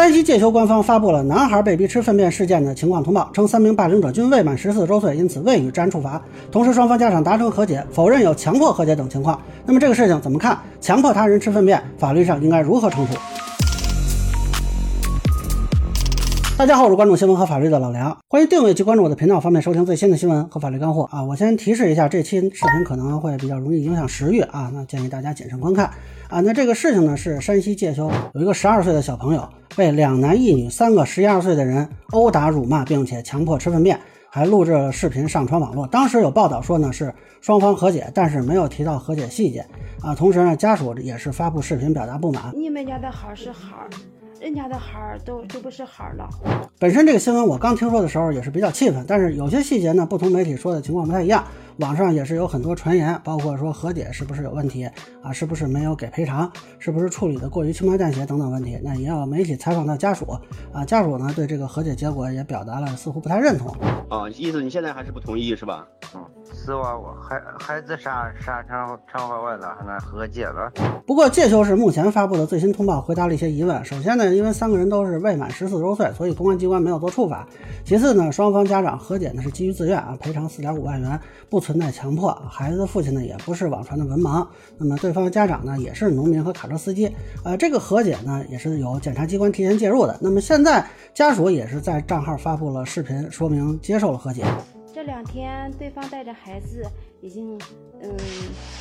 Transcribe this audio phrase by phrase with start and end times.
[0.00, 6.18] 山西介休官方发布了男孩被逼吃粪便事件的情况通报，称三名霸凌者均未满十四周岁，因此未予治安处罚。
[6.50, 9.38] 同时，双方家长达成和解，否认有强迫和解等情况。
[9.66, 10.58] 那么这个事情怎么看？
[10.80, 13.12] 强迫他人吃粪便，法律上应该如何惩处？
[16.56, 21.22] 大家好，我是关注新闻和法律的老梁，欢迎订阅及关注我的频道，方便收听最新的新闻和法律干货啊！
[21.22, 25.90] 我先提示一下，这期视频可能会比较容易影响食欲啊，那建议大家谨慎观看
[26.30, 26.40] 啊。
[26.40, 35.86] 那这个事情呢，是山西介休有一个十二岁的小朋友被两男一女三个十一二岁的人殴打、辱骂，并且强迫吃粪便，还录制了视频上传网络。
[35.86, 39.64] 当时有报道说呢，是双方和解，但是没有提到和解细节
[40.00, 40.14] 啊。
[40.14, 42.52] 同时呢，家属也是发布视频表达不满。
[42.54, 43.86] 你们家的孩是孩。
[44.40, 46.26] 人家的孩儿都就不是孩儿了。
[46.78, 51.44] 本身这个新闻我刚听说的时候也是比较气愤，但是有些细节呢，不同媒体说的情况不太一样。
[51.76, 54.88] 网上也是有很多传言，包括说和解是不是有问题
[55.22, 55.30] 啊？
[55.32, 56.50] 是不是没有给赔偿？
[56.78, 58.78] 是不是处理的过于轻描淡写等等问题？
[58.82, 60.26] 那也有媒体采访到家属
[60.72, 63.74] 啊，家属呢对这个和解结果也表达了似乎不太认同
[64.08, 65.86] 啊，意思你现在还是不同意是吧？
[66.14, 66.22] 嗯，
[66.70, 70.70] 死娃娃孩孩子上上场场合外了，还和解了。
[71.04, 73.84] 不过介休市目前发布的最新通报回答了一些疑问。
[73.84, 77.44] 首先呢，因为三个人都是未满十四周岁，所以公安机关没有做处罚。
[77.84, 81.18] 其次呢，双方家长和解呢是基于自愿啊，赔偿四点五万元，
[81.48, 82.32] 不存在强迫。
[82.48, 84.46] 孩子的父亲呢也不是网传的文盲，
[84.78, 87.12] 那么对方的家长呢也是农民和卡车司机。
[87.44, 90.16] 呃，这个和解呢也是由检察机关提前介入的。
[90.20, 94.44] 那么现在家属也是在账号发布了视频，说明接受了和解。
[94.92, 96.84] 这两天对方带着孩子
[97.20, 97.56] 已经
[98.00, 98.16] 嗯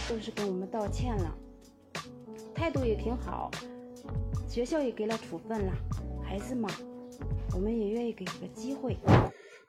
[0.09, 1.35] 都是跟我们道歉了，
[2.53, 3.51] 态度也挺好，
[4.47, 5.71] 学校也给了处分了。
[6.23, 6.69] 孩子嘛，
[7.53, 8.97] 我们也愿意给个机会。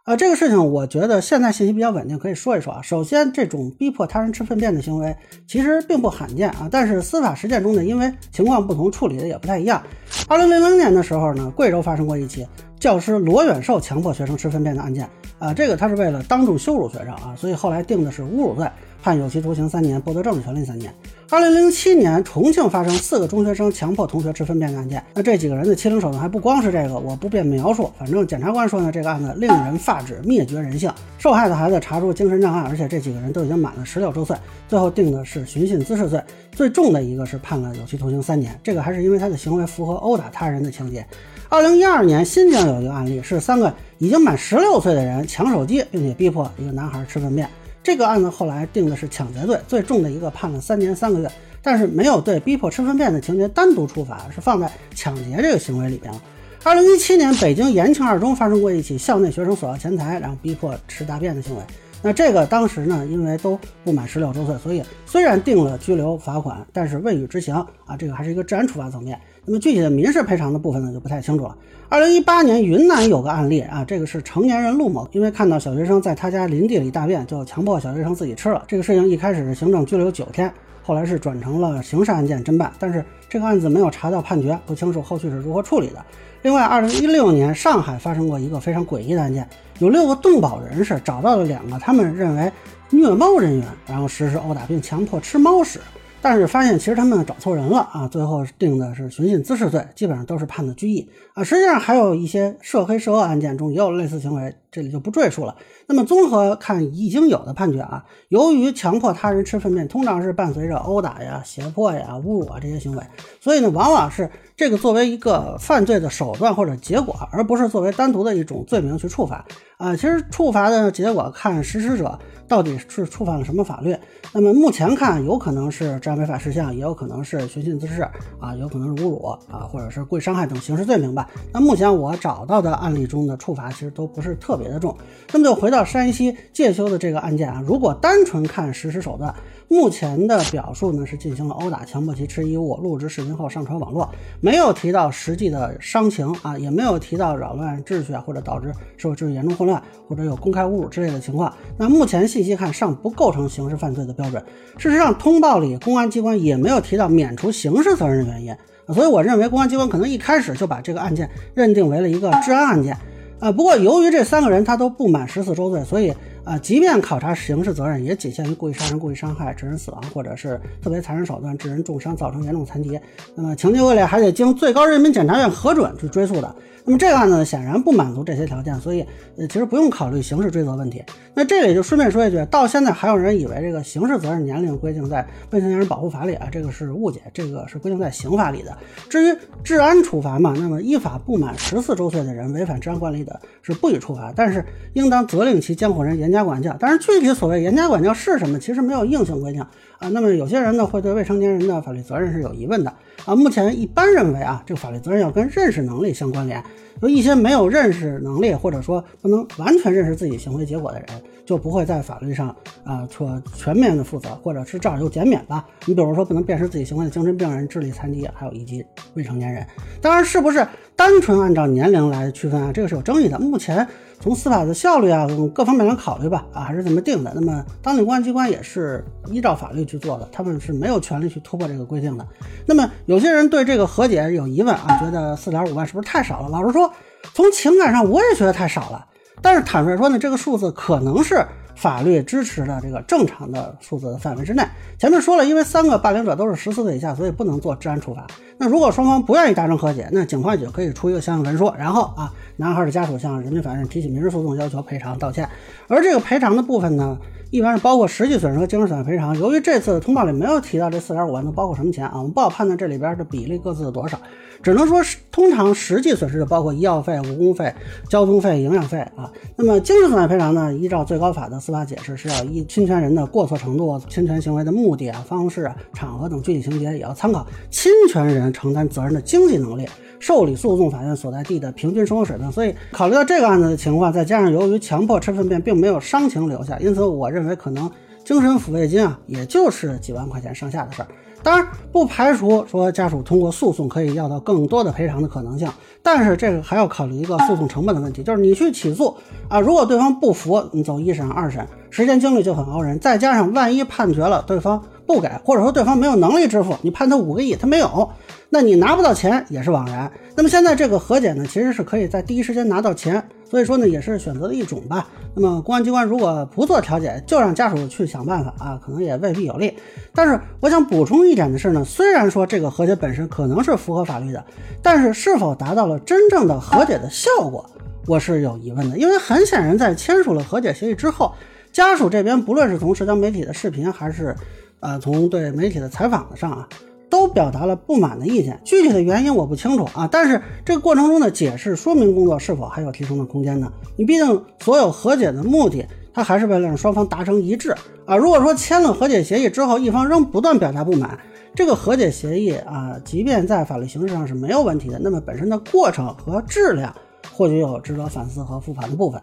[0.04, 2.80] 啊，这个事情我觉得现在信息比较稳定，可以说一说啊。
[2.80, 5.14] 首先，这种逼迫他人吃粪便的行为
[5.46, 9.82] 其实并不罕见啊，但是司法实践中呢，因为情况不同，处理的也不太一样。
[10.26, 12.46] 二零零零年的时候呢，贵州发生过一起
[12.78, 15.06] 教师罗远寿强迫学生吃粪便的案件
[15.38, 18.66] 啊，这个他是为了当众羞辱学生啊，所以后来定的是侮辱罪。
[19.02, 20.94] 判有期徒刑三年，剥夺政治权利三年。
[21.32, 25.00] 二零零七年，重庆发生四个中学生强迫同学吃粪便的案件。
[25.14, 27.88] 那这几个人的欺凌手段还不光是这个，我不便描述。
[27.96, 30.92] 反正检察官说呢，这个案子令人发指，灭绝人性。
[31.18, 34.36] 受害的孩子查出精神障碍，而且这几个人都已经满了十六周岁。
[34.66, 36.20] 最后定的是寻衅滋事罪，
[36.50, 38.58] 最重的一个是判了有期徒刑三年。
[38.60, 41.06] 这个还是因为他的行为符合殴打他人的情节。
[41.48, 47.48] 二零一二年，新疆有一个案例，是三个已经满十六岁的人抢手机，并且逼迫一个男孩吃粪便。
[47.82, 51.30] 这个案子后来定的是抢劫罪，最重的一个判了三年三个月，
[51.62, 56.22] 但是没有对逼迫吃粪便的情节单独处罚，是放在抢劫这个行为里边了。
[56.62, 61.62] 二零一七年，北京延庆二中发生过一起校内学生索要钱财，然后逼迫吃大便的行为。
[62.02, 69.20] 那这个当时呢，因为都不满十六周岁，所以虽然定了拘留罚款，但是未予执行啊，这个还是一个治安处罚层面。
[69.44, 71.54] 那么具体的民事赔偿的部分呢，就不太清楚了。
[71.90, 78.64] 二零一八年云南有个案例啊，这个是成年人陆某，因为看到小学生在他家林地里大便，就强迫小学生自己吃了。
[78.66, 80.50] 这个事情一开始是行政拘留九天，
[80.82, 86.04] 后来是转成了刑事案件侦办，但是这个案子没有查到判决，不清楚后续是如何处理的。
[86.42, 89.48] 另外，二零一六年上海发生过一个非常诡异的案件，
[89.78, 92.50] 有六个动保人士找到了两个他们认为
[92.88, 95.80] 虐猫人员，然后实施殴打并强迫吃猫屎。
[96.22, 98.06] 但是发现其实他们找错人了啊！
[98.06, 101.42] 最后定的是寻衅滋事罪，基本上都是判的拘役啊。
[101.42, 105.56] 实际上还有一些涉黑涉恶案件中也有类似行为，这里就不赘述了。
[105.86, 113.02] 那么综合看已经有的判决啊，由于强迫他人吃粪便，通常是伴随着殴打呀、胁迫呀、侮辱啊这些行为，
[113.40, 119.44] 所以呢，往往是这个作为一个犯罪的手段或者结果，而不是作为单独的一种罪名去处罚
[119.78, 119.96] 啊。
[119.96, 122.18] 其实处罚的结果看实施者。
[122.50, 123.96] 到底是触犯了什么法律？
[124.32, 128.02] 那么目前看，有可能是治安违法事项，也有可能是寻衅滋事
[128.40, 131.30] 啊，有可能是侮辱啊，或者是故意伤害等刑事罪名吧。
[131.52, 134.96] 那目前我找到的案例中的处罚其实都不是特别的重。
[135.32, 139.34] 那么就回到山西介休的这个案件啊，如果单纯看实施手段，
[139.68, 144.08] 目前的表述呢是进行了殴打，强迫其吃衣物，录制视频后上传网络，
[144.40, 151.52] 没有提到实际的伤情啊，也没有提到扰乱秩序啊，或者导致社会秩序严重混乱，或者有公开侮辱之类的情况。
[151.78, 154.44] 那目前信细细看尚不构成刑事犯罪的标准。
[154.76, 162.96] 事实上，通报里公安机关也没有提到免除刑事责任的原因，所以我认为公安机关可能一开始就把这个案件认定为了一个治安案件。
[163.40, 166.12] 啊，不过由于这三个人他都不满十四周岁，所以
[166.44, 172.98] 啊，即便考察刑事责任，也仅限于故意杀人、故意伤害、致人死亡，或者是特别残忍手段致人重伤，造成严重残疾。
[173.34, 176.54] 那么情节恶劣，还得经最高人民检察院核准去追诉的。
[176.82, 179.04] 那么这个案子显然不满足这些条件，所以
[179.36, 181.04] 呃，其实不用考虑刑事追责问题。
[181.34, 188.76] 那这里就顺便说一句，到现在还有人以为这个刑事责任年龄规定在未成年人保护法里啊，这个是误解，这个是规定在刑法里的。
[189.10, 194.64] 至于治安处罚嘛，那么依法不满十四周岁的人违反治安管理的，是不予处罚，但是
[194.94, 196.76] 应当责令其监护人严严加管教。
[196.78, 199.60] 但是具体所谓严加管教是什么，其实没有硬性规定
[199.98, 200.08] 啊。
[200.10, 202.94] 那么有些人呢，会对未成年人的法律责任是有疑问的
[203.24, 203.34] 啊。
[203.34, 206.62] 目前一般认为啊，这个法律责任要跟认识能力相关联。
[207.02, 211.08] 有一些没有认识能力，或者说不能完全认识自己行为结果的人，
[211.50, 212.54] 就不会在法律上
[212.84, 215.66] 啊说全面的负责，或者是至少就减免吧。
[215.84, 219.66] 你比如说不能辨识自己行为的精神病人、智力残疾，还有以及未成年人。
[220.00, 220.64] 当然，是不是
[220.94, 222.70] 单纯按照年龄来区分啊？
[222.72, 223.36] 这个是有争议的。
[223.40, 223.84] 目前
[224.20, 227.32] 从司法的效率啊各方面来考虑吧，啊还是这么定的。
[227.34, 232.24] 那么当地公安机关也是依照法律去做的，他们是没有权利去突破这个规定的。
[232.64, 236.48] 那么有些人对这个和解有疑问啊，觉得四点五万是不是太少了？
[236.48, 236.88] 老实说。
[237.34, 239.06] 从情感上，我也觉得太少了。
[239.42, 241.44] 但是坦率说呢，这个数字可能是
[241.74, 244.62] 法律支持的这个正常的数字的范围之内。
[244.98, 248.26] 前面说了，因为三个霸凌者都是十四岁以下，所以不能做治安处罚。
[248.58, 255.48] 那如果双方不愿意达成和解，那警方也可以出一个相应文书，然后啊，男孩的家属向人民法院提起民事诉讼，要求赔偿道歉。
[255.88, 257.16] 而这个赔偿的部分呢，
[257.50, 259.36] 一般是包括实际损失和精神损害赔偿。
[259.38, 264.18] 由于这次的通报里没有提到这四点五万都包括什么钱啊，我们不好判断这里边的比例各自有多少。
[264.62, 267.74] 只能说是通常实际损失的包括医药费、误工费、
[268.10, 269.32] 交通费、营养费啊。
[269.56, 270.72] 那么精神损害赔偿呢？
[270.74, 279.86] 依照最高法的司法解释，是要依侵权人的过错程度、侵权行为的目的啊、方式啊、场合等具体情节，也要参考侵权人承担责任的经济能力、
[280.18, 282.52] 受理诉讼法院所在地的平均生活水平。
[282.52, 287.90] 所以考虑到这个案子的情况，再加上由于强迫吃粪便并没有伤情留下，因此我认认为可能
[288.24, 291.08] 精神抚慰金啊，也就是几万块钱上下的事儿。
[291.42, 295.66] 当然不排除说家属通过诉讼可以要到更多的赔偿的可能性，
[296.02, 299.16] 但是这个还要考虑一个诉讼成本的问题，就是你去起诉
[299.48, 308.08] 啊，如果对方不服，你走一审、二审，时间精力就很熬人，再加上万一判决了对方不给，或者说对方没有能力支付，你判他五个亿，他没有。
[308.48, 310.08] 那你拿不到钱也是枉然。
[310.36, 315.08] 那么现在这个和解呢，其实是可以在第一时间拿到钱，所以说呢，也是选择的一种吧。
[315.34, 319.76] 那么公安机关如果不做调解，就让家属去想办法啊，可能也未必有利。
[320.14, 324.44] 但是我想补充一点的是呢，虽然说这个和解本身可能是符合法律的，
[324.80, 327.68] 但是是否达到了真正的和解的效果，
[328.06, 328.96] 我是有疑问的。
[328.96, 331.32] 因为很显然，在签署了和解协议之后，
[331.72, 334.34] 家属这边不论是从社交媒体的视频，还是
[334.80, 336.68] 呃从对媒体的采访上啊。
[337.10, 340.08] 都表达了不满的意见，具体的原因我不清楚啊。
[340.12, 343.68] 但是这个过程中的解释说明工作是否还有提升的空间呢？
[343.96, 345.84] 你毕竟所有和解的目的，
[346.14, 347.74] 它还是为了让双方达成一致
[348.06, 348.16] 啊。
[348.16, 351.18] 如果说签了和解协议之后，一方仍不断表达不满，
[351.52, 356.94] 这个和解协议啊，即便在法律形式上是没有问题的，那么本身的过程和质量。
[357.40, 359.18] 或许有值得反思和复盘的部分。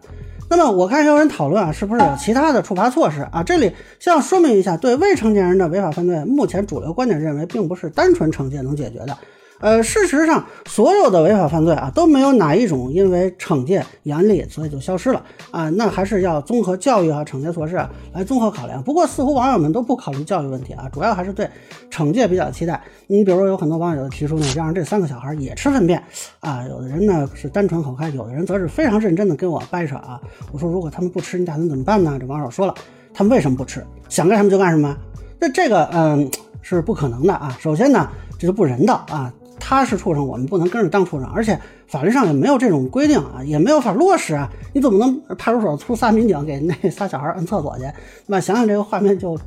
[0.50, 3.44] 那么我看有人讨论啊，是不是有其他的处罚措施啊？
[3.44, 9.16] 这里需要说明一下，对未成年人的违法犯罪，目前主流观点认为，并不是单纯惩戒能解决的。
[9.60, 15.68] 呃，事实上，所有的违法犯罪啊，都没有哪一种因为惩戒严厉，所以就消失了啊。
[15.72, 17.76] 那还是要综合教育和惩戒措施
[18.14, 18.82] 来综合考量。
[18.84, 21.50] 不过，似乎网友们都不考虑教育问题啊，主要还是对
[21.90, 22.80] 惩戒比较期待。
[23.08, 26.04] 你比如说，有很多网友提出呢，让这三个小孩也吃粪便
[26.40, 26.64] 啊。
[26.70, 30.22] 有的人呢是单纯口嗨，有的人则是非常认真的跟我掰扯啊。
[30.52, 32.16] 我说，如果他们不吃，你打算怎么办呢？
[32.20, 32.76] 这网友说了，
[33.12, 33.84] 他们为什么不吃？
[34.08, 34.96] 想干什么就干什么。
[35.40, 36.30] 那这个嗯
[36.62, 37.58] 是不可能的啊。
[37.60, 38.08] 首先呢，
[38.38, 39.34] 这就不人道啊。
[39.70, 41.60] 他是畜生，我们不能跟着当畜生，而且
[41.90, 44.50] 法律上也没有这种规定啊，也没有法落实啊。
[44.74, 47.84] 你怎么能派出所出仨民警给那仨小孩摁厕所去？
[48.28, 49.38] 那想想这个画面就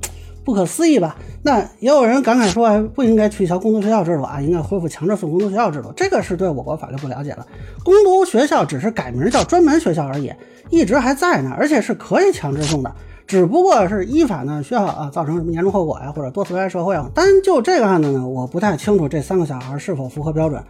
[0.44, 1.16] 不可思议吧？
[1.42, 5.90] 那也有人感慨说，不应该取消公读学校制度啊，应该恢复强制送公读学校制度。
[5.96, 7.46] 这个是对我国法律不了解了。
[7.82, 10.30] 公读学校只是改名叫专门学校而已，
[10.68, 12.94] 一直还在呢，而且是可以强制送的。
[13.30, 17.08] 只不过是依法呢，需要啊造成什么严重后果呀，或者多次危害社会啊。
[17.14, 20.60] 单就这个案子呢，我不太清楚这三个小孩是否符合标准。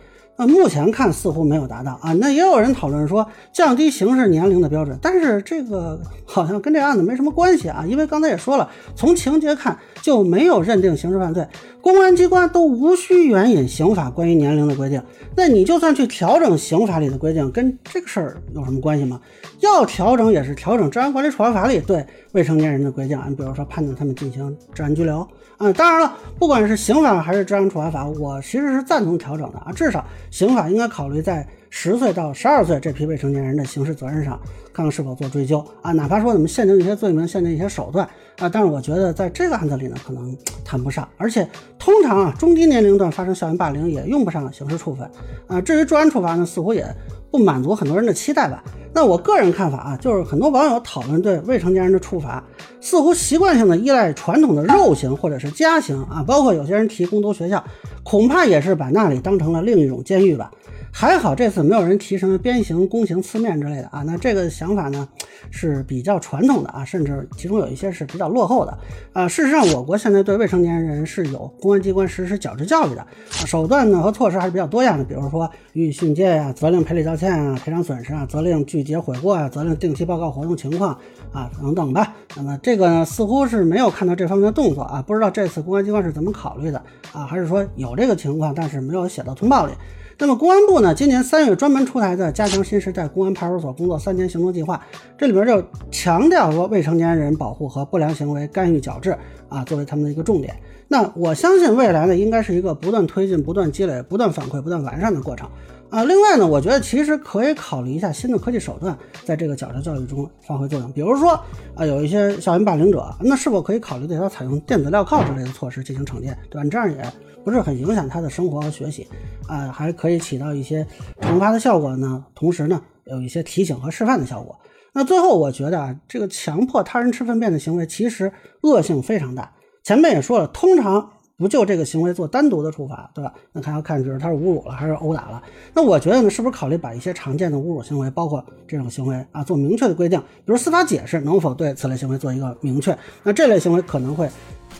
[0.41, 2.15] 那目前看似乎没有达到啊。
[2.15, 7.85] 那也有人讨论说降低刑事年龄的标准，但是这个好像跟这案子没什么关系啊。
[7.87, 8.67] 因为刚才也说了，
[8.97, 11.47] 从情节看就没有认定刑事犯罪，
[11.83, 15.03] 公安机关都无需援引刑法关于年龄的规定。
[15.37, 19.21] 那你就算去调整刑法里的规定，跟这个事儿有什么关系吗？
[19.61, 25.29] 要调整也是调整治安管理处罚法里对未成年人的规定，你比如说判断他们进行治安拘留
[25.63, 29.71] 嗯，当然了，不管是刑法还是治安处罚法，我其实是赞同调整的啊。
[29.71, 34.41] 至少刑法应该考虑在十岁到十二岁这批未成年人的刑事责任上，
[34.73, 35.93] 看看是否做追究啊。
[35.93, 41.07] 哪怕说怎么限定一些罪名、限定一些手段啊，但是我觉得在这个案子里呢，可能谈不上。
[41.19, 41.47] 而且
[41.79, 45.07] 通常啊，中低年龄段发生校园霸凌也用不上刑事处分
[45.47, 45.61] 啊。
[45.61, 46.87] 至于治安处罚呢，似乎也
[47.31, 48.65] 不满足很多人的期待吧。
[48.93, 52.43] 那我个人看法啊，就是很多网友讨论对未成年人的处罚，
[52.81, 57.63] 似乎习惯性的依赖传统的肉刑或者是家刑啊，包括有些人提供读学校，
[58.03, 60.51] 恐怕也是把那里当成了另一种监狱吧。
[60.93, 65.09] 还好这次没有人提什么鞭刑、宫刑、刺面之类的啊，那这个想法呢
[65.51, 68.79] 是比较传统的啊，甚至其中有一些是比较落后的
[69.13, 69.27] 啊。
[69.27, 80.99] 事实上，我国现在对未成年人是有公安机关实施矫治教育的，手段呢和措施还是比较多样的，比如说予以训诫呀、责令赔礼道歉啊、赔偿损失啊、责令拒绝悔过啊、责令定期报告活动情况
[81.33, 82.15] 啊等等吧。
[82.37, 86.83] 那么这个呢似乎是没有看到这方面的动作啊，不知道这次公安机关是怎么考虑的
[87.13, 89.73] 啊，还是说有这个情况，但是没有写到通报里。
[90.21, 94.79] 那么公安部呢，今年三月专门出台的加强新时代公安派出所工作三年行动计划，
[95.17, 99.17] 这里边就强调说未成年人保护和不良行为干预矫治
[99.49, 100.55] 啊，作为他们的一个重点。
[100.93, 105.49] 那我相信未来呢，应该是一个不断推进、不断积累、不断反馈、不断完善的过程
[105.89, 106.03] 啊。
[106.03, 111.31] 另外呢，我觉得其实可以考虑一下新的科技手段在这个矫正教育中发挥作用，比如说
[111.77, 116.69] 啊，有一些校园霸凌者，那是否可以考虑对他采用电子镣铐之类的措施进行惩戒，对吧？
[116.69, 117.03] 这样也。
[117.43, 119.09] 不是很影响他的生活和学习，
[119.49, 120.87] 啊，还可以起到一些
[121.23, 122.23] 惩罚的效果呢。
[122.35, 124.55] 同时呢，有一些提醒和示范的效果。
[124.93, 128.31] 那最后，我觉得啊，这个强迫他人吃粪便的行为其实
[128.61, 129.51] 恶性非常大。
[129.83, 133.33] 前面也说了，通常不就这个行为做单独的处罚，对吧？
[133.53, 135.43] 那还要看就是他是侮辱了还是殴打了。
[135.75, 140.19] 那我觉得呢，是不是考虑把一些常见的侮辱行为，包括这种行为啊，做明确的规定？
[140.21, 142.97] 比如司法解释能否对此类行为做一个明确？
[143.23, 144.29] 那这类行为可能会。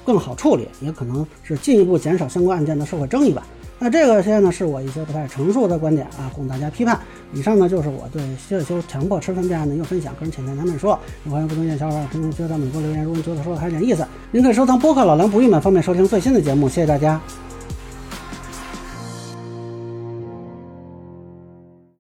[0.07, 3.45] 更好处理，也可能是进一步减少相关案件的社会争议吧。
[3.83, 7.01] 那这个现在呢，是我一些不太成熟的观点啊，供大家批判。
[7.33, 10.99] 以上呢，就是我对谢修强迫吃粪便案的一个分享，个人浅见咱们说。
[11.31, 16.69] 欢迎不同意见小伙伴评论区在美国留言，如果你觉得说的还有点意思，您可以收藏播客老梁不郁闷，方便收听最新的节目。
[16.69, 17.19] 谢谢大家。